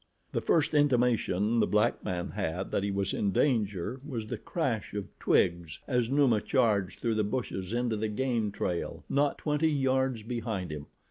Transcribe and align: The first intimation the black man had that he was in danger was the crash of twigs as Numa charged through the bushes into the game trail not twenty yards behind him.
The 0.31 0.41
first 0.41 0.73
intimation 0.73 1.59
the 1.59 1.67
black 1.67 2.03
man 2.03 2.31
had 2.31 2.71
that 2.71 2.81
he 2.81 2.89
was 2.89 3.13
in 3.13 3.31
danger 3.31 4.01
was 4.03 4.25
the 4.25 4.37
crash 4.39 4.95
of 4.95 5.05
twigs 5.19 5.77
as 5.87 6.09
Numa 6.09 6.41
charged 6.41 6.99
through 6.99 7.13
the 7.13 7.23
bushes 7.23 7.71
into 7.71 7.95
the 7.95 8.07
game 8.09 8.51
trail 8.51 9.03
not 9.07 9.37
twenty 9.37 9.69
yards 9.69 10.23
behind 10.23 10.71
him. 10.71 10.87